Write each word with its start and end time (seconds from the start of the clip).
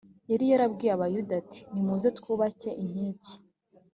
yari 0.31 0.45
yarabwiye 0.51 0.91
abayuda 0.93 1.33
ati: 1.41 1.61
nimuze 1.71 2.07
twubake 2.17 2.69
inkike 2.83 3.33